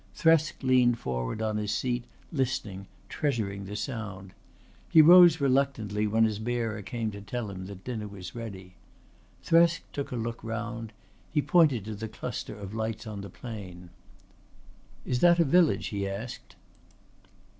Thresk 0.15 0.63
leaned 0.63 0.97
forward 0.97 1.43
on 1.43 1.57
his 1.57 1.71
seat, 1.71 2.05
listening, 2.31 2.87
treasuring 3.07 3.65
the 3.65 3.75
sound. 3.75 4.33
He 4.89 4.99
rose 4.99 5.39
reluctantly 5.39 6.07
when 6.07 6.23
his 6.23 6.39
bearer 6.39 6.81
came 6.81 7.11
to 7.11 7.21
tell 7.21 7.51
him 7.51 7.67
that 7.67 7.83
dinner 7.83 8.07
was 8.07 8.33
ready. 8.33 8.73
Thresk 9.43 9.81
took 9.93 10.11
a 10.11 10.15
look 10.15 10.43
round. 10.43 10.91
He 11.31 11.43
pointed 11.43 11.85
to 11.85 11.93
the 11.93 12.07
cluster 12.07 12.55
of 12.57 12.73
lights 12.73 13.05
on 13.05 13.21
the 13.21 13.29
plain. 13.29 13.91
"Is 15.05 15.19
that 15.19 15.37
a 15.37 15.45
village?" 15.45 15.89
he 15.89 16.09
asked. 16.09 16.55